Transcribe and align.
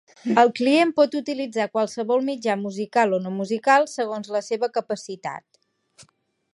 El 0.43 0.47
client 0.59 0.93
pot 0.99 1.17
utilitzar 1.19 1.67
qualsevol 1.75 2.25
mitjà 2.31 2.57
musical 2.63 3.15
o 3.19 3.21
no 3.27 3.35
musical 3.37 3.89
segons 3.95 4.35
la 4.39 4.43
seva 4.51 4.75
capacitat. 4.81 6.13